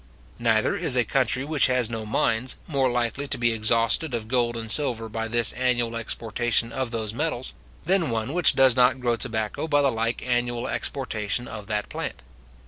[0.39, 4.57] Neither is a country which has no mines, more likely to be exhausted of gold
[4.57, 7.53] and silver by this annual exportation of those metals,
[7.85, 12.23] than one which does not grow tobacco by the like annual exportation of that plant.